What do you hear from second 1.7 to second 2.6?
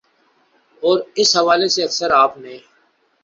سے اکثر آپ نے